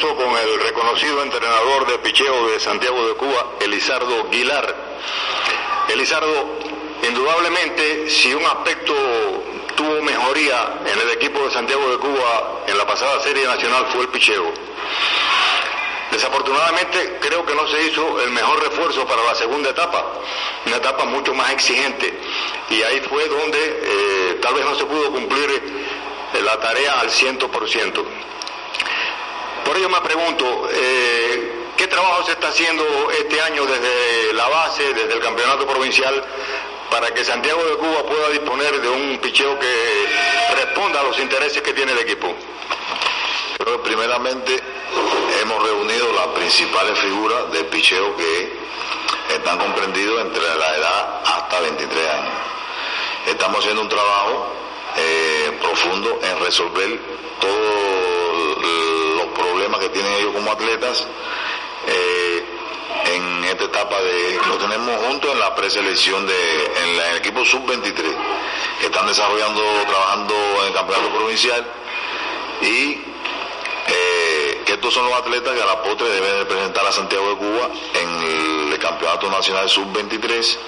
Con 0.00 0.36
el 0.36 0.60
reconocido 0.60 1.22
entrenador 1.22 1.86
de 1.86 1.98
picheo 2.00 2.48
de 2.48 2.60
Santiago 2.60 3.08
de 3.08 3.14
Cuba, 3.14 3.52
Elizardo 3.60 4.28
Guilar. 4.28 4.76
Elizardo, 5.88 6.58
indudablemente, 7.02 8.10
si 8.10 8.34
un 8.34 8.44
aspecto 8.44 8.92
tuvo 9.74 10.02
mejoría 10.02 10.80
en 10.84 11.00
el 11.00 11.10
equipo 11.12 11.42
de 11.44 11.50
Santiago 11.50 11.88
de 11.90 11.96
Cuba 11.96 12.62
en 12.66 12.76
la 12.76 12.86
pasada 12.86 13.22
serie 13.22 13.46
nacional 13.46 13.86
fue 13.90 14.02
el 14.02 14.08
picheo. 14.08 14.52
Desafortunadamente 16.10 17.18
creo 17.18 17.46
que 17.46 17.54
no 17.54 17.66
se 17.66 17.82
hizo 17.84 18.20
el 18.20 18.30
mejor 18.32 18.62
refuerzo 18.64 19.06
para 19.06 19.24
la 19.24 19.34
segunda 19.34 19.70
etapa, 19.70 20.04
una 20.66 20.76
etapa 20.76 21.06
mucho 21.06 21.32
más 21.32 21.52
exigente 21.52 22.12
y 22.68 22.82
ahí 22.82 23.00
fue 23.00 23.26
donde 23.28 23.58
eh, 23.58 24.38
tal 24.42 24.54
vez 24.54 24.64
no 24.66 24.74
se 24.74 24.84
pudo 24.84 25.10
cumplir 25.10 25.50
eh, 26.34 26.42
la 26.42 26.60
tarea 26.60 27.00
al 27.00 27.08
100%. 27.08 28.15
Por 29.66 29.76
ello 29.76 29.88
me 29.88 30.00
pregunto, 30.00 30.68
eh, 30.70 31.72
¿qué 31.76 31.88
trabajo 31.88 32.22
se 32.24 32.32
está 32.32 32.48
haciendo 32.48 32.84
este 33.10 33.40
año 33.40 33.66
desde 33.66 34.32
la 34.34 34.46
base, 34.46 34.94
desde 34.94 35.12
el 35.12 35.18
campeonato 35.18 35.66
provincial, 35.66 36.24
para 36.88 37.12
que 37.12 37.24
Santiago 37.24 37.64
de 37.64 37.76
Cuba 37.76 38.06
pueda 38.06 38.28
disponer 38.28 38.80
de 38.80 38.88
un 38.88 39.18
picheo 39.18 39.58
que 39.58 40.06
responda 40.54 41.00
a 41.00 41.02
los 41.02 41.18
intereses 41.18 41.62
que 41.62 41.72
tiene 41.72 41.90
el 41.90 41.98
equipo? 41.98 42.32
Pero 43.58 43.82
primeramente 43.82 44.56
hemos 45.42 45.60
reunido 45.60 46.12
las 46.12 46.28
principales 46.28 46.96
figuras 47.00 47.50
del 47.50 47.66
picheo 47.66 48.16
que 48.16 48.52
están 49.34 49.58
comprendidos 49.58 50.20
entre 50.20 50.42
la 50.42 50.76
edad 50.76 51.20
hasta 51.24 51.60
23 51.60 52.08
años. 52.08 52.34
Estamos 53.26 53.58
haciendo 53.58 53.82
un 53.82 53.88
trabajo 53.88 54.46
eh, 54.96 55.58
profundo 55.60 56.20
en 56.22 56.38
resolver 56.38 57.00
problemas 57.40 58.15
tienen 59.90 60.12
ellos 60.14 60.32
como 60.32 60.50
atletas. 60.50 61.06
Eh, 61.88 62.44
en 63.04 63.44
esta 63.44 63.64
etapa 63.64 64.00
de 64.00 64.38
lo 64.48 64.56
tenemos 64.56 64.96
juntos 65.06 65.30
en 65.32 65.38
la 65.38 65.54
preselección 65.54 66.26
de 66.26 66.64
en, 66.64 67.00
el 67.00 67.16
equipo 67.16 67.44
sub 67.44 67.64
23 67.66 68.12
que 68.80 68.86
están 68.86 69.06
desarrollando 69.06 69.62
trabajando 69.86 70.34
en 70.60 70.66
el 70.68 70.72
campeonato 70.72 71.10
provincial 71.10 71.66
y 72.62 73.00
eh, 73.88 74.62
que 74.64 74.72
estos 74.72 74.94
son 74.94 75.06
los 75.06 75.14
atletas 75.14 75.54
que 75.54 75.62
a 75.62 75.66
la 75.66 75.82
postre 75.82 76.08
deben 76.08 76.38
representar 76.38 76.86
a 76.86 76.92
Santiago 76.92 77.30
de 77.30 77.36
Cuba 77.36 77.70
en 77.94 78.72
el 78.72 78.78
campeonato 78.78 79.30
nacional 79.30 79.68
sub 79.68 79.92
23 79.92 80.58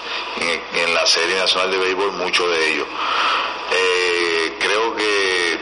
en, 0.74 0.94
la 0.94 1.06
serie 1.06 1.36
nacional 1.36 1.70
de 1.70 1.78
béisbol 1.78 2.12
muchos 2.12 2.48
de 2.50 2.72
ellos 2.72 2.86
eh, 3.72 4.56
creo 4.58 4.94
que 4.94 5.58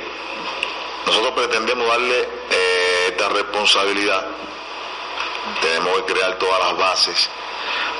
nosotros 1.06 1.32
pretendemos 1.34 1.86
darle 1.88 2.35
responsabilidad 3.28 4.26
tenemos 5.60 6.02
que 6.02 6.12
crear 6.12 6.38
todas 6.38 6.58
las 6.60 6.76
bases 6.76 7.30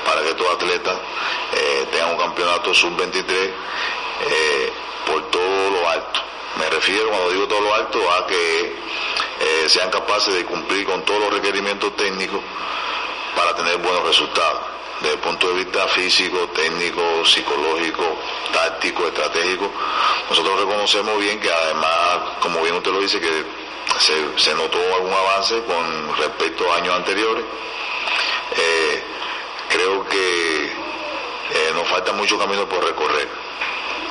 para 0.05 0.21
que 0.21 0.29
estos 0.29 0.47
atletas 0.53 0.97
eh, 1.53 1.87
tengan 1.91 2.11
un 2.11 2.17
campeonato 2.17 2.73
sub-23 2.73 3.31
eh, 3.31 4.73
por 5.05 5.29
todo 5.29 5.71
lo 5.71 5.89
alto. 5.89 6.21
Me 6.57 6.69
refiero, 6.69 7.09
cuando 7.09 7.29
digo 7.31 7.47
todo 7.47 7.61
lo 7.61 7.73
alto, 7.73 7.99
a 8.11 8.25
que 8.25 8.75
eh, 9.39 9.69
sean 9.69 9.89
capaces 9.89 10.33
de 10.33 10.45
cumplir 10.45 10.85
con 10.85 11.03
todos 11.03 11.19
los 11.21 11.33
requerimientos 11.33 11.95
técnicos 11.95 12.41
para 13.35 13.55
tener 13.55 13.77
buenos 13.77 14.03
resultados. 14.03 14.61
Desde 15.01 15.13
el 15.13 15.19
punto 15.19 15.49
de 15.49 15.63
vista 15.63 15.87
físico, 15.89 16.49
técnico, 16.55 17.23
psicológico, 17.23 18.17
táctico, 18.51 19.07
estratégico, 19.07 19.71
nosotros 20.27 20.59
reconocemos 20.59 21.19
bien 21.19 21.39
que 21.39 21.51
además, 21.51 22.37
como 22.39 22.63
bien 22.63 22.75
usted 22.75 22.91
lo 22.91 22.99
dice, 23.01 23.19
que 23.19 23.66
se, 23.99 24.55
notó 24.55 24.77
algún 24.95 25.13
avance 25.13 25.61
con 25.63 26.17
respecto 26.17 26.71
a 26.71 26.77
años 26.77 26.95
anteriores. 26.95 27.43
Eh, 28.55 29.03
creo 29.69 30.05
que 30.07 30.65
eh, 30.65 31.71
nos 31.73 31.87
falta 31.87 32.13
mucho 32.13 32.37
camino 32.37 32.67
por 32.67 32.83
recorrer, 32.83 33.27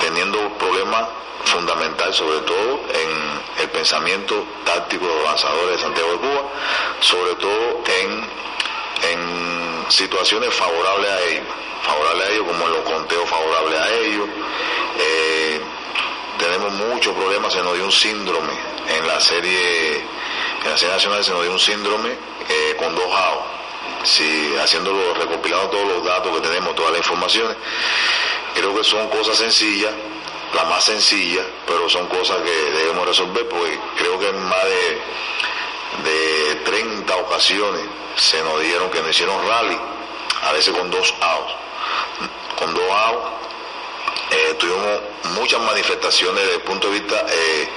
teniendo 0.00 0.48
problemas 0.58 1.08
fundamental 1.44 2.12
sobre 2.12 2.40
todo 2.40 2.80
en 2.92 3.62
el 3.62 3.70
pensamiento 3.70 4.44
táctico 4.64 5.06
de 5.06 5.14
los 5.14 5.24
lanzadores 5.24 5.76
de 5.76 5.82
Santiago 5.82 6.12
de 6.12 6.18
Cuba, 6.18 6.42
sobre 7.00 7.34
todo 7.36 7.82
en, 8.02 8.28
en 9.12 9.86
situaciones 9.88 10.52
favorables 10.52 11.10
a 11.10 11.20
ellos, 11.22 11.44
favorables 11.82 12.28
a 12.28 12.32
ellos 12.32 12.46
como 12.46 12.66
en 12.66 12.72
los 12.72 12.82
conteos 12.82 13.28
favorables 13.28 13.80
a 13.80 13.92
ellos. 13.94 14.28
Eh, 14.98 15.60
tenemos 16.38 16.72
muchos 16.72 17.14
problemas, 17.14 17.52
se 17.52 17.62
nos 17.62 17.74
dio 17.74 17.84
un 17.84 17.92
síndrome 17.92 18.65
en 18.96 19.06
la 19.06 19.20
serie, 19.20 19.96
en 20.64 20.70
la 20.70 20.76
serie 20.76 20.94
nacional 20.94 21.24
se 21.24 21.30
nos 21.30 21.42
dio 21.42 21.52
un 21.52 21.58
síndrome 21.58 22.10
eh, 22.10 22.76
con 22.78 22.94
dos 22.94 23.04
AO. 23.04 23.44
Si 24.04 24.54
haciéndolo, 24.56 25.14
recopilando 25.14 25.68
todos 25.68 25.88
los 25.88 26.04
datos 26.04 26.34
que 26.36 26.48
tenemos, 26.48 26.74
todas 26.74 26.92
las 26.92 27.00
informaciones, 27.00 27.56
creo 28.54 28.74
que 28.74 28.84
son 28.84 29.08
cosas 29.08 29.36
sencillas, 29.36 29.92
las 30.54 30.68
más 30.68 30.84
sencillas, 30.84 31.44
pero 31.66 31.88
son 31.88 32.06
cosas 32.06 32.36
que 32.38 32.50
debemos 32.50 33.06
resolver 33.06 33.48
porque 33.48 33.78
creo 33.96 34.18
que 34.18 34.28
en 34.28 34.42
más 34.42 34.64
de, 36.04 36.10
de 36.10 36.54
30 36.64 37.16
ocasiones 37.16 37.82
se 38.16 38.42
nos 38.42 38.60
dijeron 38.60 38.90
que 38.90 39.00
nos 39.00 39.10
hicieron 39.10 39.46
rally, 39.46 39.78
a 40.42 40.52
veces 40.52 40.74
con 40.74 40.90
dos 40.90 41.12
AOs. 41.20 41.54
Con 42.56 42.74
dos 42.74 42.90
AOs 42.90 43.36
eh, 44.30 44.54
tuvimos 44.58 45.00
muchas 45.34 45.60
manifestaciones 45.60 46.42
desde 46.42 46.56
el 46.56 46.62
punto 46.62 46.88
de 46.88 47.00
vista 47.00 47.26
eh, 47.28 47.68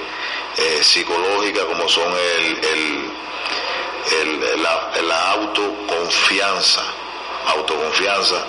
eh, 0.60 0.84
psicológica 0.84 1.64
como 1.66 1.88
son 1.88 2.12
el, 2.12 2.60
el, 2.64 4.62
la, 4.62 5.30
autoconfianza, 5.32 6.82
autoconfianza, 7.54 8.44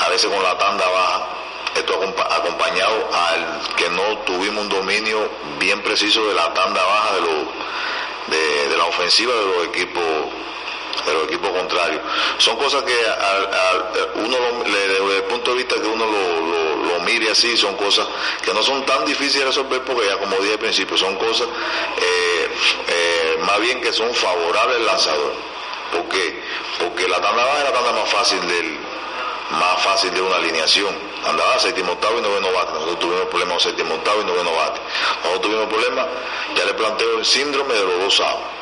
a 0.00 0.08
veces 0.08 0.30
con 0.30 0.42
la 0.42 0.56
tanda 0.56 0.88
baja, 0.88 1.28
esto 1.74 1.94
acompañado 2.30 3.08
al 3.12 3.60
que 3.76 3.88
no 3.90 4.18
tuvimos 4.18 4.64
un 4.64 4.68
dominio 4.68 5.30
bien 5.58 5.80
preciso 5.82 6.26
de 6.26 6.34
la 6.34 6.52
tanda 6.52 6.82
baja 6.82 7.14
de, 7.14 7.20
lo, 7.20 8.68
de, 8.70 8.76
la 8.76 8.86
ofensiva 8.86 9.34
de 9.34 9.46
los 9.46 9.66
equipos 9.66 10.02
de 11.06 11.12
los 11.12 11.24
equipos 11.24 11.50
contrarios. 11.50 12.00
Son 12.38 12.56
cosas 12.56 12.82
que 12.82 12.94
uno, 14.16 14.36
desde 14.64 15.16
el 15.16 15.22
punto 15.24 15.52
de 15.52 15.56
vista 15.58 15.76
que 15.76 15.86
uno 15.86 16.06
lo 16.06 17.00
mire 17.00 17.30
así, 17.30 17.56
son 17.56 17.76
cosas 17.76 18.06
que 18.42 18.52
no 18.52 18.62
son 18.62 18.84
tan 18.86 19.04
difíciles 19.04 19.40
de 19.40 19.44
resolver 19.46 19.82
porque 19.82 20.06
ya 20.06 20.18
como 20.18 20.36
dije 20.36 20.52
al 20.52 20.58
principio, 20.58 20.96
son 20.96 21.16
cosas 21.16 21.48
eh, 21.48 22.48
eh, 22.88 23.38
más 23.46 23.60
bien 23.60 23.80
que 23.80 23.92
son 23.92 24.12
favorables 24.14 24.76
al 24.76 24.86
lanzador. 24.86 25.32
¿Por 25.92 26.04
Porque 26.78 27.08
la 27.08 27.20
tanda 27.20 27.44
baja 27.44 27.58
es 27.58 27.64
la 27.64 27.72
tanda 27.72 27.92
más 27.92 28.08
fácil 28.08 28.40
del, 28.46 28.78
más 29.50 29.82
fácil 29.82 30.14
de 30.14 30.22
una 30.22 30.36
alineación. 30.36 30.94
Andaba 31.26 31.58
séptimo 31.58 31.92
octavo 31.92 32.18
y 32.18 32.22
noveno 32.22 32.52
bate. 32.52 32.72
Nosotros 32.72 32.98
tuvimos 33.00 33.26
problemas 33.26 33.54
con 33.54 33.60
séptimo 33.60 33.94
octavo 33.94 34.20
y 34.22 34.24
noveno 34.24 34.52
bate. 34.52 34.80
Nosotros 35.24 35.42
tuvimos 35.42 35.66
problemas, 35.66 36.06
ya 36.56 36.64
le 36.64 36.74
planteo 36.74 37.18
el 37.18 37.24
síndrome 37.24 37.74
de 37.74 37.84
los 37.84 37.98
dos 38.00 38.20
años. 38.20 38.59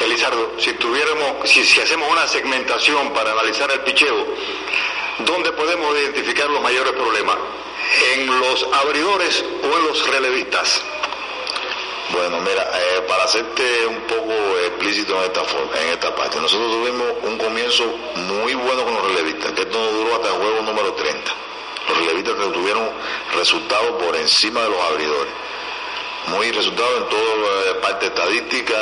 Elizardo, 0.00 0.52
si 0.58 0.72
tuviéramos, 0.74 1.48
si, 1.48 1.80
hacemos 1.80 2.10
una 2.10 2.26
segmentación 2.26 3.12
para 3.12 3.32
analizar 3.32 3.70
el 3.70 3.80
picheo, 3.80 4.26
¿Dónde 5.18 5.52
podemos 5.52 5.96
identificar 5.96 6.50
los 6.50 6.60
mayores 6.60 6.92
problemas? 6.92 7.36
¿En 8.14 8.26
los 8.40 8.66
abridores 8.72 9.44
o 9.62 9.78
en 9.78 9.84
los 9.86 10.06
relevistas? 10.08 10.82
Bueno, 12.10 12.40
mira, 12.40 12.62
eh, 12.62 13.00
para 13.06 13.22
hacerte 13.22 13.86
un 13.86 14.00
poco 14.02 14.32
explícito 14.66 15.16
en 15.18 15.24
esta, 15.24 15.42
en 15.82 15.88
esta 15.90 16.14
parte, 16.16 16.40
nosotros 16.40 16.68
tuvimos 16.68 17.06
un 17.22 17.38
comienzo 17.38 17.84
muy 18.16 18.54
bueno 18.54 18.84
con 18.84 18.94
los 18.94 19.06
relevistas, 19.06 19.52
que 19.52 19.62
esto 19.62 19.78
nos 19.78 19.92
duró 19.92 20.14
hasta 20.16 20.28
el 20.28 20.34
juego 20.34 20.62
número 20.62 20.92
30. 20.94 21.32
Los 21.88 21.98
relevistas 21.98 22.52
tuvieron 22.52 22.90
resultados 23.36 24.02
por 24.02 24.16
encima 24.16 24.62
de 24.62 24.70
los 24.70 24.80
abridores. 24.80 25.32
Muy 26.28 26.50
resultados 26.52 27.02
en 27.02 27.08
toda 27.08 27.72
la 27.74 27.80
parte 27.80 28.06
estadística 28.06 28.74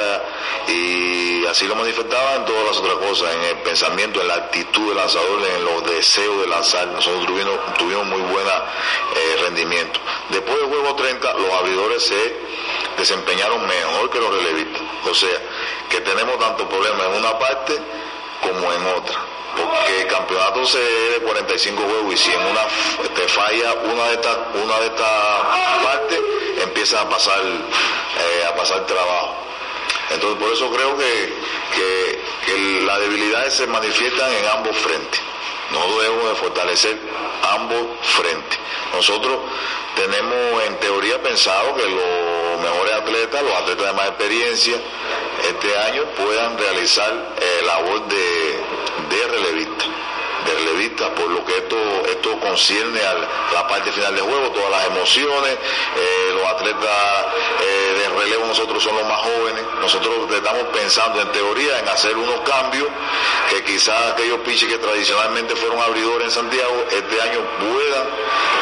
y 0.68 1.44
así 1.46 1.66
lo 1.66 1.74
manifestaba 1.74 2.36
en 2.36 2.44
todas 2.44 2.64
las 2.66 2.76
otras 2.78 2.96
cosas, 2.96 3.34
en 3.34 3.44
el 3.44 3.56
pensamiento, 3.58 4.20
en 4.20 4.28
la 4.28 4.34
actitud 4.34 4.88
del 4.88 4.96
lanzador, 4.96 5.40
en 5.56 5.64
los 5.64 5.84
deseos 5.84 6.40
de 6.40 6.46
lanzar. 6.46 6.86
Nosotros 6.88 7.26
tuvimos, 7.26 7.74
tuvimos 7.78 8.06
muy 8.06 8.20
buen 8.20 8.46
eh, 8.46 9.36
rendimiento. 9.42 10.00
Después 10.30 10.56
del 10.56 10.68
juego 10.68 10.94
30, 10.94 11.34
los 11.34 11.52
abridores 11.52 12.02
se 12.04 12.36
desempeñaron 12.96 13.66
mejor 13.66 14.10
que 14.10 14.20
los 14.20 14.34
relevistas. 14.34 14.82
O 15.10 15.14
sea, 15.14 15.38
que 15.90 16.00
tenemos 16.00 16.38
tanto 16.38 16.68
problema 16.68 17.06
en 17.06 17.14
una 17.14 17.38
parte 17.38 17.78
como 18.40 18.72
en 18.72 18.86
otra 18.98 19.31
porque 19.56 20.00
el 20.00 20.06
campeonato 20.06 20.66
se 20.66 20.78
de 20.78 21.18
45 21.20 21.82
juegos 21.82 22.14
y 22.14 22.16
si 22.16 22.30
en 22.30 22.40
una 22.40 22.62
te 23.14 23.28
falla 23.28 23.74
una 23.84 24.04
de 24.08 24.14
estas 24.14 24.36
una 24.54 24.78
de 24.80 24.86
estas 24.86 25.10
partes 25.84 26.20
empieza 26.62 27.00
a 27.00 27.08
pasar 27.08 27.40
eh, 27.42 28.44
a 28.48 28.54
pasar 28.54 28.86
trabajo. 28.86 29.36
Entonces 30.10 30.38
por 30.38 30.52
eso 30.52 30.70
creo 30.70 30.96
que, 30.98 31.32
que, 31.74 32.20
que 32.46 32.80
las 32.82 33.00
debilidades 33.00 33.54
se 33.54 33.66
manifiestan 33.66 34.30
en 34.32 34.46
ambos 34.48 34.76
frentes. 34.76 35.20
No 35.70 36.00
debemos 36.00 36.28
de 36.28 36.34
fortalecer 36.34 36.98
ambos 37.54 37.80
frentes. 38.02 38.58
Nosotros 38.92 39.38
tenemos 39.96 40.62
en 40.66 40.76
teoría 40.80 41.22
pensado 41.22 41.74
que 41.74 41.84
los 41.88 42.60
mejores 42.60 42.94
atletas, 42.94 43.42
los 43.42 43.54
atletas 43.54 43.86
de 43.86 43.92
más 43.92 44.08
experiencia, 44.08 44.74
este 45.48 45.78
año 45.78 46.04
puedan 46.16 46.58
realizar 46.58 47.34
eh, 47.40 47.62
labor 47.64 48.06
de, 48.08 48.60
de 49.12 49.28
relevista 49.28 49.84
de 50.44 50.54
relevista, 50.54 51.08
por 51.14 51.28
lo 51.30 51.44
que 51.44 51.56
esto, 51.56 51.76
esto 52.06 52.38
concierne 52.40 53.00
a 53.00 53.14
la 53.54 53.68
parte 53.68 53.92
final 53.92 54.14
del 54.14 54.24
juego, 54.24 54.50
todas 54.50 54.70
las 54.70 54.86
emociones, 54.86 55.52
eh, 55.52 56.30
los 56.34 56.44
atletas 56.44 57.26
eh, 57.60 57.98
de 58.00 58.20
relevo 58.20 58.46
nosotros 58.46 58.82
son 58.82 58.96
los 58.96 59.06
más 59.06 59.20
jóvenes, 59.20 59.62
nosotros 59.80 60.30
estamos 60.32 60.62
pensando 60.74 61.20
en 61.20 61.30
teoría 61.32 61.78
en 61.78 61.88
hacer 61.88 62.16
unos 62.16 62.40
cambios 62.40 62.88
que 63.50 63.62
quizás 63.64 64.12
aquellos 64.12 64.40
pitches 64.40 64.68
que 64.68 64.78
tradicionalmente 64.78 65.54
fueron 65.56 65.80
abridores 65.80 66.26
en 66.26 66.30
Santiago, 66.30 66.86
este 66.90 67.20
año 67.20 67.40
puedan, 67.60 68.06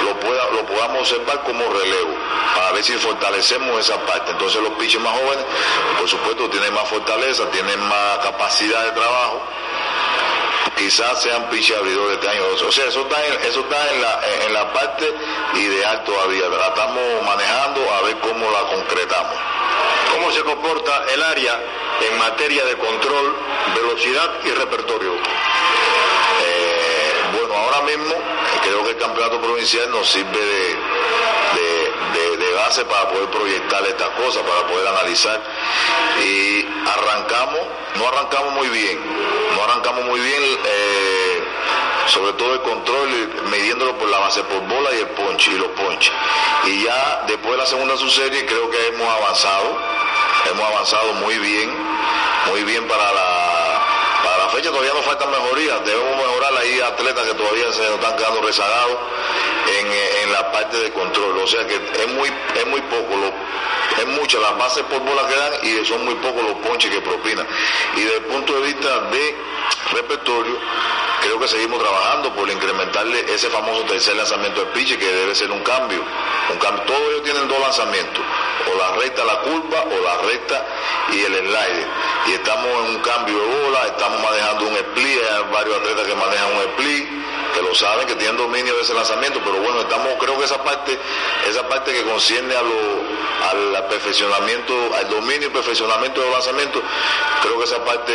lo, 0.05 0.21
pueda, 0.21 0.51
lo 0.51 0.67
podamos 0.67 1.01
observar 1.01 1.43
como 1.45 1.65
relevo, 1.73 2.15
para 2.55 2.73
ver 2.73 2.85
si 2.85 2.93
fortalecemos 2.95 3.81
esa 3.81 3.99
parte. 4.05 4.33
Entonces 4.33 4.61
los 4.63 4.73
pitches 4.73 5.01
más 5.01 5.13
jóvenes, 5.13 5.45
por 5.99 6.09
supuesto, 6.09 6.51
tienen 6.51 6.75
más 6.75 6.89
fortaleza, 6.89 7.49
tienen 7.51 7.81
más 7.89 8.19
capacidad 8.19 8.85
de 8.85 8.93
trabajo 8.93 9.43
quizás 10.81 11.23
sean 11.23 11.49
piche 11.51 11.77
abridores 11.77 12.15
este 12.15 12.29
año. 12.29 12.43
O 12.67 12.73
sea, 12.73 12.87
eso 12.87 13.03
está, 13.03 13.27
en, 13.27 13.35
eso 13.45 13.61
está 13.61 13.93
en, 13.93 14.01
la, 14.01 14.21
en 14.47 14.53
la 14.55 14.73
parte 14.73 15.15
ideal 15.55 16.03
todavía. 16.05 16.49
La 16.49 16.69
estamos 16.69 17.23
manejando 17.25 17.81
a 17.93 18.03
ver 18.03 18.17
cómo 18.21 18.51
la 18.51 18.63
concretamos. 18.75 19.37
¿Cómo 20.15 20.33
se 20.33 20.41
comporta 20.41 21.05
el 21.13 21.23
área 21.23 21.61
en 22.01 22.19
materia 22.19 22.65
de 22.65 22.77
control, 22.77 23.37
velocidad 23.75 24.31
y 24.45 24.51
repertorio? 24.51 25.13
Eh, 25.15 27.13
bueno, 27.39 27.55
ahora 27.55 27.83
mismo 27.83 28.15
creo 28.63 28.83
que 28.85 28.91
el 28.91 28.97
campeonato 28.97 29.41
provincial 29.41 29.91
nos 29.91 30.09
sirve 30.09 30.41
de, 30.41 30.77
de, 31.61 31.80
de, 32.41 32.53
base 32.55 32.85
para 32.85 33.09
poder 33.11 33.29
proyectar 33.31 33.85
estas 33.87 34.09
cosas, 34.11 34.43
para 34.43 34.67
poder 34.67 34.89
analizar. 34.89 35.41
Y 36.25 36.67
arrancamos, 36.89 37.61
no 37.97 38.09
arrancamos 38.09 38.55
muy 38.55 38.69
bien, 38.69 38.99
no 39.55 39.65
arrancamos 39.65 40.05
muy 40.05 40.21
bien, 40.21 40.43
eh, 40.65 41.45
sobre 42.07 42.33
todo 42.35 42.55
el 42.55 42.61
control, 42.63 43.09
midiéndolo 43.51 43.97
por 43.99 44.09
la 44.09 44.19
base 44.19 44.43
por 44.45 44.61
bola 44.61 44.91
y 44.95 45.01
el 45.01 45.09
ponche 45.09 45.53
y 45.53 45.59
los 45.59 45.69
ponches. 45.69 46.13
Y 46.67 46.85
ya 46.85 47.25
después 47.27 47.53
de 47.53 47.59
la 47.59 47.67
segunda 47.67 47.97
subserie 47.97 48.47
creo 48.47 48.71
que 48.71 48.87
hemos 48.89 49.09
avanzado, 49.09 49.79
hemos 50.51 50.65
avanzado 50.73 51.13
muy 51.15 51.39
bien, 51.39 51.71
muy 52.51 52.65
bien 52.65 52.87
para 52.89 53.13
la, 53.13 53.30
todavía 54.69 54.93
nos 54.93 55.05
faltan 55.05 55.31
mejorías, 55.31 55.85
debemos 55.85 56.17
mejorar, 56.17 56.53
hay 56.61 56.81
atletas 56.81 57.27
que 57.27 57.35
todavía 57.35 57.73
se 57.73 57.83
nos 57.83 57.95
están 57.95 58.17
quedando 58.17 58.43
rezagados 58.43 58.99
en, 59.79 59.87
en 60.23 60.33
la 60.33 60.53
parte 60.53 60.77
de 60.77 60.93
control, 60.93 61.39
o 61.39 61.47
sea 61.47 61.67
que 61.67 61.77
es 61.77 62.09
muy, 62.09 62.29
es 62.29 62.67
muy 62.67 62.81
poco, 62.83 63.17
lo, 63.17 63.33
es 64.01 64.07
muchas 64.07 64.41
las 64.41 64.57
bases 64.57 64.83
por 64.85 65.01
bola 65.01 65.27
que 65.27 65.37
dan 65.37 65.53
y 65.63 65.85
son 65.85 66.05
muy 66.05 66.15
pocos 66.17 66.43
los 66.43 66.55
ponches 66.67 66.91
que 66.91 67.01
propinan. 67.01 67.47
Y 67.97 68.01
desde 68.01 68.17
el 68.19 68.25
punto 68.25 68.55
de 68.55 68.61
vista 68.63 69.01
de 69.11 69.37
repertorio, 69.93 70.59
creo 71.23 71.41
que 71.41 71.49
seguimos 71.49 71.81
trabajando 71.81 72.35
por 72.35 72.49
incrementarle 72.49 73.25
ese 73.33 73.49
famoso 73.51 73.85
tercer 73.85 74.17
lanzamiento 74.17 74.61
de 74.61 74.67
pitch 74.69 74.97
que 74.99 75.07
debe 75.07 75.35
ser 75.35 75.51
un 75.51 75.61
cambio. 75.61 76.03
Un 76.51 76.59
cambio. 76.59 76.85
Todos 76.85 77.01
ellos 77.11 77.23
tienen 77.25 77.49
dos 77.49 77.61
lanzamientos, 77.61 78.25
o 78.67 78.77
la 78.77 78.97
recta, 79.01 79.25
la 79.25 79.39
curva, 79.41 79.85
o 79.85 80.05
la 80.05 80.17
recta 80.29 80.67
y 81.13 81.21
el 81.21 81.35
slide. 81.35 81.87
Y 82.27 82.33
estamos 82.33 82.67
en 82.67 82.97
un 82.97 82.99
cambio 83.01 83.39
de 83.39 83.65
bola, 83.65 83.87
estamos 83.87 84.21
manejando 84.23 84.67
un 84.67 84.77
split, 84.77 85.19
hay 85.31 85.53
varios 85.53 85.77
atletas 85.79 86.07
que 86.07 86.15
manejan 86.15 86.57
un 86.57 86.63
split, 86.63 87.09
que 87.55 87.63
lo 87.63 87.75
saben, 87.75 88.07
que 88.07 88.15
tienen 88.15 88.37
dominio 88.37 88.75
de 88.77 88.83
ese 88.83 88.95
lanzamiento, 88.95 89.41
pero 89.45 89.57
bueno, 89.59 89.81
estamos, 89.81 90.09
creo 90.19 90.39
que 90.39 90.45
esa 90.45 90.63
parte, 90.63 90.99
esa 91.49 91.69
parte 91.69 91.93
que 91.93 92.03
concierne 92.03 92.55
a 92.55 92.63
lo, 92.63 93.01
al 93.51 93.87
perfeccionamiento, 93.89 94.75
al 94.95 95.09
dominio 95.09 95.49
y 95.49 95.51
perfeccionamiento 95.51 96.21
de 96.21 96.27
los 96.27 96.35
lanzamientos, 96.35 96.83
creo 97.43 97.59
que 97.59 97.65
esa 97.65 97.85
parte 97.85 98.13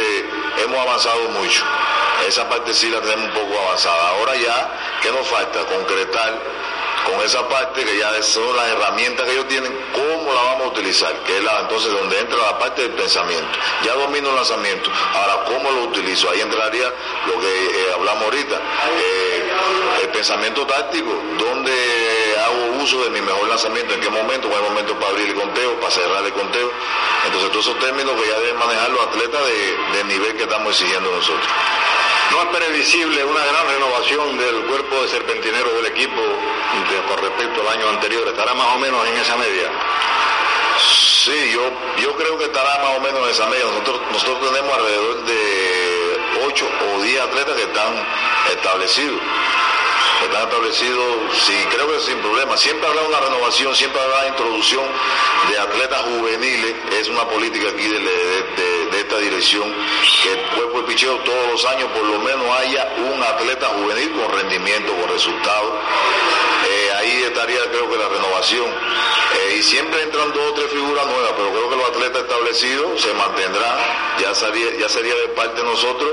hemos 0.64 0.80
avanzado 0.80 1.22
mucho. 1.30 1.64
Esa 2.28 2.48
parte 2.50 2.74
sí 2.74 2.90
la 2.90 3.02
tenemos 3.02 3.26
un 3.26 3.34
poco 3.34 3.60
avanzada. 3.68 4.10
Ahora 4.10 4.36
ya, 4.36 4.72
¿qué 5.02 5.12
nos 5.12 5.28
falta? 5.28 5.66
Concretar 5.66 6.40
con 7.06 7.22
esa 7.24 7.48
parte 7.48 7.84
que 7.84 7.98
ya 7.98 8.22
son 8.24 8.56
las 8.56 8.68
herramientas 8.70 9.26
que 9.26 9.34
ellos 9.34 9.48
tienen, 9.48 9.72
cómo 9.94 10.34
la 10.34 10.42
vamos 10.42 10.62
a 10.62 10.68
que 11.04 11.38
es 11.38 11.44
la, 11.44 11.60
entonces 11.60 11.92
donde 11.92 12.20
entra 12.20 12.38
la 12.38 12.58
parte 12.58 12.84
del 12.84 12.92
pensamiento. 12.92 13.60
Ya 13.84 13.94
domino 13.96 14.30
el 14.30 14.36
lanzamiento, 14.36 14.90
ahora 15.14 15.44
cómo 15.46 15.70
lo 15.72 15.84
utilizo, 15.84 16.30
ahí 16.30 16.42
entraría 16.42 16.94
lo 17.28 17.40
que 17.42 17.48
eh, 17.48 17.94
hablamos 17.94 18.24
ahorita, 18.24 18.56
eh, 18.56 19.52
el 20.04 20.10
pensamiento 20.10 20.66
táctico, 20.66 21.12
donde 21.38 21.74
hago 22.46 22.84
uso 22.84 23.04
de 23.04 23.10
mi 23.10 23.22
mejor 23.22 23.48
lanzamiento, 23.50 23.94
en 23.94 24.00
qué 24.00 24.10
momento, 24.10 24.48
cuál 24.48 24.64
momento 24.64 24.98
para 24.98 25.12
abrir 25.12 25.30
el 25.30 25.36
conteo, 25.36 25.80
para 25.80 25.92
cerrar 25.92 26.24
el 26.24 26.34
conteo. 26.34 26.72
Entonces 27.26 27.52
todos 27.52 27.68
esos 27.68 27.80
términos 27.80 28.14
que 28.22 28.30
ya 28.30 28.40
deben 28.40 28.58
manejar 28.58 28.90
los 28.92 29.02
atletas 29.08 29.42
de, 29.48 29.98
de 29.98 30.04
nivel 30.06 30.36
que 30.38 30.44
estamos 30.44 30.70
exigiendo 30.70 31.12
nosotros. 31.12 31.48
¿No 32.32 32.42
es 32.42 32.58
previsible 32.58 33.24
una 33.24 33.46
gran 33.46 33.68
renovación 33.68 34.38
del 34.38 34.66
cuerpo 34.66 35.02
de 35.02 35.08
serpentinero 35.10 35.74
del 35.76 35.86
equipo 35.88 36.22
con 37.08 37.18
respecto 37.20 37.62
al 37.62 37.78
año 37.78 37.90
anterior? 37.90 38.28
¿Estará 38.28 38.54
más 38.54 38.76
o 38.76 38.80
menos 38.80 39.08
en 39.08 39.18
esa 39.18 39.36
media? 39.38 39.70
Sí, 40.80 41.52
yo, 41.54 41.62
yo 42.02 42.16
creo 42.16 42.38
que 42.38 42.46
estará 42.46 42.84
más 42.84 42.98
o 42.98 43.02
menos 43.02 43.24
en 43.24 43.30
esa 43.32 43.48
media. 43.48 43.66
Nosotros, 43.66 44.02
nosotros 44.12 44.52
tenemos 44.52 44.78
alrededor 44.78 45.26
de 45.26 46.20
8 46.48 46.68
o 46.96 47.02
10 47.02 47.22
atletas 47.22 47.56
que 47.56 47.64
están 47.64 47.94
establecidos 48.52 49.22
están 50.24 50.44
establecidos, 50.44 51.16
sí, 51.34 51.54
creo 51.70 51.88
que 51.92 52.00
sin 52.00 52.18
problema. 52.20 52.58
Siempre 52.58 52.88
habrá 52.88 53.02
una 53.04 53.20
renovación, 53.20 53.76
siempre 53.76 54.02
habrá 54.02 54.28
introducción 54.30 54.84
de 55.50 55.60
atletas 55.60 56.02
juveniles. 56.02 56.76
Es 57.00 57.10
una 57.10 57.28
política 57.28 57.70
aquí 57.70 57.88
de 57.88 59.00
esta 59.00 59.18
dirección, 59.18 59.74
que 60.24 60.32
el 60.32 60.42
cuerpo 60.56 60.82
de 60.82 60.88
picheo 60.88 61.18
todos 61.20 61.52
los 61.52 61.66
años 61.66 61.90
por 61.92 62.04
lo 62.04 62.20
menos 62.20 62.46
haya 62.60 62.94
un 62.98 63.22
atleta 63.22 63.68
juvenil 63.68 64.12
con 64.12 64.38
rendimiento, 64.38 64.94
con 64.96 65.10
resultados. 65.10 65.74
Eh, 66.68 66.92
ahí 66.98 67.24
estaría 67.24 67.60
creo 67.70 67.90
que 67.90 67.98
la 67.98 68.10
renovación. 68.10 68.66
Eh, 68.66 69.58
y 69.60 69.64
siempre 69.64 70.02
entran 70.02 70.32
dos 70.34 70.52
o 70.52 70.54
tres 70.54 70.72
figuras 70.72 71.06
nuevas, 71.06 71.34
pero 71.36 71.52
creo 71.52 71.70
que 71.70 71.76
los 71.76 71.90
atletas 71.90 72.22
establecidos 72.24 73.02
se 73.02 73.14
mantendrán. 73.14 73.78
Ya 74.20 74.34
sería, 74.34 74.78
ya 74.80 74.90
sería 74.90 75.14
de 75.14 75.28
parte 75.30 75.62
de 75.62 75.68
nosotros 75.68 76.12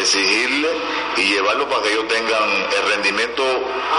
exigirle 0.00 0.68
y 1.16 1.22
llevarlo 1.22 1.68
para 1.68 1.82
que 1.82 1.92
ellos 1.92 2.08
tengan 2.08 2.66
el 2.76 2.92
rendimiento 2.92 3.43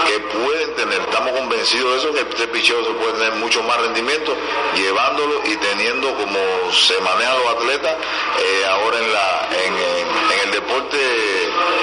que 0.06 0.18
pueden 0.20 0.74
tener. 0.74 1.00
Estamos 1.00 1.32
convencidos 1.32 1.92
de 1.92 1.98
eso, 1.98 2.12
que 2.12 2.20
este 2.20 2.48
picheo 2.48 2.84
se 2.84 2.90
puede 2.92 3.12
tener 3.14 3.32
mucho 3.34 3.62
más 3.62 3.76
rendimiento, 3.80 4.36
llevándolo 4.74 5.42
y 5.44 5.56
teniendo 5.56 6.14
como 6.14 6.38
se 6.72 7.00
manejan 7.00 7.34
los 7.38 7.54
atletas 7.56 7.96
eh, 8.38 8.66
ahora 8.68 8.98
en, 8.98 9.12
la, 9.12 9.48
en, 9.64 9.74
en, 9.74 10.46
el 10.46 10.50
deporte, 10.52 10.98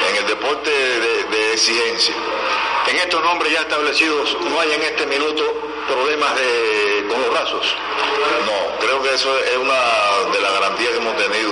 en 0.09 0.15
el 0.17 0.27
deporte 0.27 0.71
de, 0.71 1.23
de 1.23 1.53
exigencia. 1.53 2.15
En 2.87 2.97
estos 2.97 3.23
nombres 3.23 3.53
ya 3.53 3.61
establecidos, 3.61 4.37
¿no 4.41 4.59
hay 4.59 4.73
en 4.73 4.81
este 4.81 5.05
minuto 5.05 5.43
problemas 5.87 6.35
de, 6.35 7.05
con 7.09 7.21
los 7.21 7.31
brazos? 7.31 7.75
No, 8.45 8.79
creo 8.79 9.01
que 9.01 9.13
eso 9.13 9.37
es 9.39 9.57
una 9.57 9.79
de 10.33 10.41
las 10.41 10.53
garantías 10.53 10.91
que 10.91 10.97
hemos 10.97 11.15
tenido, 11.15 11.51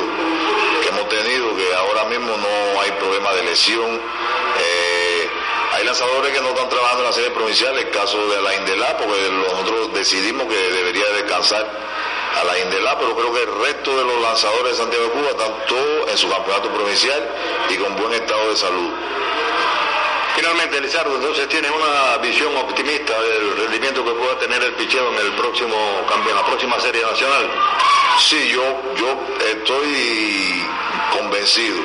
que 0.82 0.90
hemos 0.90 1.10
tenido, 1.10 1.56
que 1.56 1.74
ahora 1.74 2.04
mismo 2.06 2.36
no 2.36 2.82
hay 2.82 2.92
problema 2.92 3.32
de 3.34 3.44
lesión. 3.44 4.02
Hay 5.82 5.88
lanzadores 5.88 6.32
que 6.32 6.42
no 6.42 6.50
están 6.50 6.70
trabajando 6.70 7.00
en 7.00 7.08
la 7.08 7.14
serie 7.14 7.32
provincial, 7.32 7.76
el 7.76 7.90
caso 7.90 8.16
de 8.28 8.40
la 8.40 8.56
Indelá, 8.56 8.96
porque 8.98 9.32
nosotros 9.32 9.92
decidimos 9.96 10.46
que 10.46 10.56
debería 10.56 11.10
descansar 11.10 11.66
a 12.40 12.44
la 12.44 12.60
Indelá, 12.60 13.00
pero 13.00 13.16
creo 13.16 13.34
que 13.34 13.42
el 13.42 13.66
resto 13.66 13.98
de 13.98 14.04
los 14.04 14.22
lanzadores 14.22 14.74
de 14.74 14.78
Santiago 14.78 15.06
de 15.06 15.10
Cuba 15.10 15.30
están 15.32 15.66
todos 15.68 16.12
en 16.12 16.18
su 16.20 16.30
campeonato 16.30 16.70
provincial 16.70 17.28
y 17.68 17.78
con 17.78 17.96
buen 17.96 18.14
estado 18.14 18.52
de 18.52 18.58
salud. 18.58 18.92
Finalmente, 20.36 20.82
Lizardo, 20.82 21.16
entonces 21.16 21.48
tienes 21.48 21.72
una 21.72 22.18
visión 22.18 22.56
optimista 22.58 23.20
del 23.20 23.58
rendimiento 23.58 24.06
que 24.06 24.12
pueda 24.12 24.38
tener 24.38 24.62
el 24.62 24.74
picheo 24.74 25.12
en 25.14 25.26
el 25.26 25.32
próximo 25.34 25.76
en 25.76 26.36
la 26.36 26.46
próxima 26.46 26.80
serie 26.80 27.02
nacional. 27.02 27.50
Sí, 28.20 28.50
yo, 28.54 28.62
yo 28.98 29.18
estoy 29.50 30.64
convencido, 31.18 31.78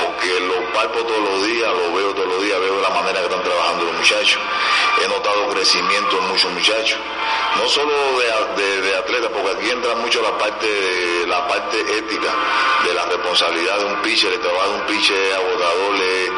porque 0.00 0.40
lo 0.40 0.72
palpo 0.72 1.00
todos 1.04 1.20
los 1.20 1.46
días, 1.46 1.70
lo 1.72 1.94
veo 1.94 2.14
todos 2.14 2.28
los 2.28 2.42
días, 2.42 2.58
veo 2.60 2.80
la 2.80 2.90
manera 2.90 3.20
que 3.20 3.26
están 3.26 3.42
trabajando 3.42 3.84
los 3.84 3.94
muchachos. 3.94 4.40
He 5.02 5.08
notado 5.08 5.48
crecimiento 5.48 6.18
en 6.18 6.28
muchos 6.28 6.52
muchachos, 6.52 6.98
no 7.56 7.68
solo 7.68 7.92
de, 8.56 8.82
de, 8.82 8.96
atletas, 8.96 9.30
porque 9.32 9.50
aquí 9.50 9.70
entra 9.70 9.94
mucho 9.96 10.22
la 10.22 10.36
parte, 10.38 11.26
la 11.26 11.46
parte 11.46 11.80
ética 11.80 12.32
de 12.84 12.94
la 12.94 13.04
responsabilidad 13.06 13.78
de 13.78 13.84
un 13.84 14.02
pitcher, 14.02 14.32
el 14.32 14.40
trabajo 14.40 14.70
de 14.70 14.74
un 14.76 14.86
pitcher 14.86 15.34
agotador, 15.34 15.96
eh, 16.02 16.28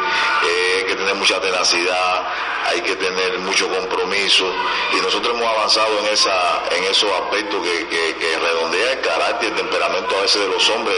hay 0.79 0.85
que 0.85 0.95
tener 0.95 1.15
mucha 1.15 1.41
tenacidad, 1.41 2.27
hay 2.69 2.81
que 2.81 2.97
tener 2.97 3.39
mucho 3.41 3.69
compromiso 3.69 4.45
y 4.93 5.01
nosotros 5.01 5.35
hemos 5.37 5.49
avanzado 5.49 5.99
en 6.01 6.07
esa 6.13 6.63
en 6.71 6.85
esos 6.85 7.11
aspectos 7.13 7.65
que, 7.65 7.87
que, 7.89 8.39
redondea 8.39 8.93
el 8.93 9.01
carácter, 9.01 9.51
el 9.51 9.57
temperamento 9.57 10.17
a 10.17 10.23
veces 10.23 10.43
de 10.43 10.49
los 10.49 10.69
hombres, 10.71 10.97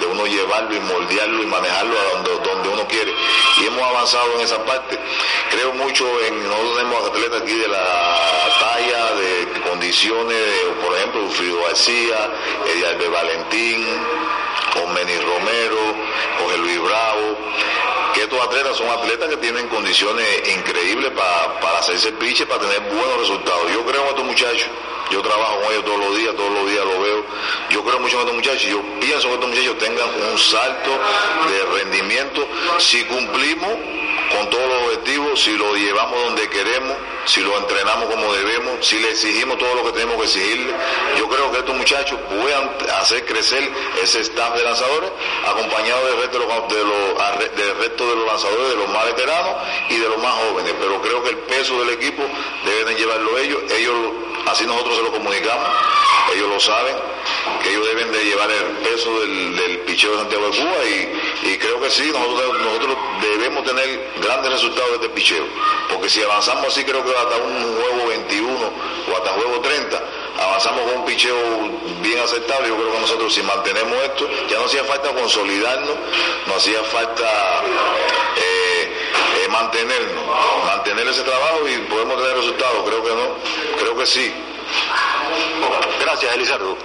de, 0.00 0.06
uno 0.06 0.26
llevarlo 0.26 0.74
y 0.74 0.80
moldearlo 0.80 1.42
y 1.42 1.46
manejarlo 1.46 1.94
a 1.98 2.14
donde, 2.14 2.48
donde 2.48 2.68
uno 2.68 2.86
quiere. 2.88 3.12
Y 3.60 3.66
hemos 3.66 3.82
avanzado 3.82 4.34
en 4.34 4.40
esa 4.42 4.62
parte. 4.64 4.98
Creo 5.50 5.72
mucho 5.74 6.04
en, 6.22 6.48
nosotros 6.48 6.76
tenemos 6.76 7.08
atletas 7.08 7.42
aquí 7.42 7.54
de 7.54 7.68
la 7.68 8.48
talla, 8.60 9.14
de 9.14 9.60
condiciones, 9.68 10.38
por 10.84 10.96
ejemplo, 10.96 11.28
Frido 11.30 11.62
García, 11.62 12.30
Edialbe 12.74 13.08
Valentín, 13.08 13.86
con 14.74 14.92
Meni 14.94 15.16
Romero, 15.16 15.78
Jorge 16.38 16.58
Luis 16.58 16.80
Bravo, 16.80 17.38
que 18.14 18.22
estos 18.22 18.40
atletas 18.40 18.76
son 18.76 18.88
atletas 18.88 19.28
que 19.28 19.36
tienen 19.38 19.68
condiciones 19.68 20.26
increíbles 20.48 21.10
para 21.12 21.78
hacerse 21.78 22.12
piche, 22.12 22.46
para 22.46 22.60
tener 22.60 22.80
buenos 22.80 23.18
resultados. 23.18 23.72
Yo 23.72 23.84
creo 23.84 24.02
en 24.02 24.08
estos 24.08 24.24
muchachos, 24.24 24.68
yo 25.10 25.22
trabajo 25.22 25.60
con 25.62 25.72
ellos 25.72 25.84
todos 25.84 25.98
los 25.98 26.16
días, 26.16 26.36
todos 26.36 26.50
los 26.52 26.70
días 26.70 26.84
lo 26.84 27.00
veo. 27.00 27.24
Yo 27.70 27.84
creo 27.84 28.00
mucho 28.00 28.16
en 28.16 28.20
estos 28.20 28.34
muchachos, 28.34 28.62
yo 28.64 28.82
pienso 29.00 29.28
que 29.28 29.34
estos 29.34 29.48
muchachos 29.48 29.78
tengan 29.78 30.08
un 30.30 30.38
salto 30.38 30.90
de 31.48 31.78
rendimiento 31.78 32.46
si 32.78 33.04
cumplimos 33.04 33.70
con 34.36 34.50
todos 34.50 34.68
los 34.68 34.82
objetivos, 34.84 35.40
si 35.40 35.56
lo 35.56 35.74
llevamos 35.74 36.22
donde 36.24 36.48
queremos, 36.48 36.96
si 37.24 37.40
lo 37.40 37.56
entrenamos 37.58 38.06
como 38.06 38.32
debemos, 38.32 38.84
si 38.84 38.98
le 38.98 39.10
exigimos 39.10 39.58
todo 39.58 39.74
lo 39.74 39.84
que 39.84 39.92
tenemos 39.92 40.16
que 40.16 40.24
exigirle. 40.24 40.72
Yo 41.18 41.28
creo 41.28 41.50
que 41.52 41.58
estos 41.58 41.76
muchachos 41.76 42.18
puedan 42.28 42.70
hacer 43.00 43.24
crecer 43.24 43.70
ese 44.02 44.20
staff 44.20 44.54
de 44.54 44.62
lanzadores, 44.62 45.10
acompañado 45.46 46.06
del 46.06 46.16
resto 46.18 46.38
de 46.38 46.46
los, 46.46 47.56
del 47.56 47.76
resto 47.78 48.06
de 48.08 48.16
los 48.16 48.26
lanzadores, 48.26 48.68
de 48.70 48.76
los 48.76 48.88
más 48.88 49.04
veteranos 49.06 49.54
y 49.88 49.96
de 49.98 50.08
los 50.08 50.18
más 50.18 50.32
jóvenes. 50.32 50.74
Pero 50.80 51.00
creo 51.02 51.22
que 51.22 51.30
el 51.30 51.38
peso 51.38 51.78
del 51.80 51.90
equipo 51.90 52.22
deben 52.64 52.96
llevarlo 52.96 53.38
ellos. 53.38 53.62
Ellos, 53.72 53.96
así 54.46 54.66
nosotros 54.66 54.96
se 54.96 55.02
lo 55.02 55.12
comunicamos, 55.12 55.68
ellos 56.34 56.48
lo 56.48 56.60
saben, 56.60 56.96
que 57.62 57.70
ellos 57.70 57.86
deben 57.86 58.12
de 58.12 58.24
llevar 58.24 58.50
el 58.50 58.64
peso 58.88 59.20
del, 59.20 59.56
del 59.56 59.78
picheo 59.80 60.12
de 60.12 60.18
Santiago 60.18 60.50
de 60.50 60.58
Cuba 60.58 60.84
y, 61.44 61.58
creo 61.58 61.80
que 61.80 61.90
sí, 61.90 62.10
nosotros, 62.12 62.58
nosotros 62.60 62.96
debemos 63.20 63.64
tener 63.64 64.12
grandes 64.20 64.52
resultados 64.52 64.90
de 64.90 64.94
este 64.96 65.08
picheo, 65.10 65.44
porque 65.90 66.08
si 66.08 66.22
avanzamos 66.22 66.66
así 66.66 66.84
creo 66.84 67.04
que 67.04 67.10
hasta 67.10 67.36
un 67.36 67.76
juego 67.76 68.08
21 68.08 68.50
o 68.50 69.16
hasta 69.16 69.30
juego 69.30 69.60
30, 69.60 70.02
avanzamos 70.40 70.82
con 70.82 71.00
un 71.00 71.04
picheo 71.04 71.36
bien 72.00 72.18
aceptable, 72.18 72.68
yo 72.68 72.76
creo 72.76 72.92
que 72.92 73.00
nosotros 73.00 73.32
si 73.32 73.42
mantenemos 73.42 73.96
esto, 74.02 74.28
ya 74.48 74.58
no 74.58 74.64
hacía 74.64 74.84
falta 74.84 75.12
consolidarnos, 75.14 75.96
no 76.46 76.54
hacía 76.54 76.82
falta 76.84 77.62
eh, 78.36 78.92
eh, 79.44 79.48
mantenernos, 79.48 80.24
mantener 80.66 81.06
ese 81.08 81.22
trabajo 81.22 81.68
y 81.68 81.78
podemos 81.88 82.16
tener 82.20 82.36
resultados, 82.36 82.88
creo 82.88 83.02
que 83.04 83.10
no, 83.10 83.36
creo 83.78 83.96
que 83.96 84.06
sí. 84.06 84.32
Gracias, 86.00 86.34
Elizardo. 86.34 86.76